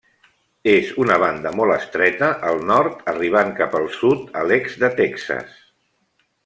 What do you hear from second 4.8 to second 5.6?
de Texas.